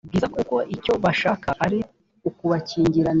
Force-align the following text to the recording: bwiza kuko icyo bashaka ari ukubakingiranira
bwiza 0.07 0.27
kuko 0.35 0.55
icyo 0.75 0.93
bashaka 1.03 1.49
ari 1.65 1.79
ukubakingiranira 2.29 3.09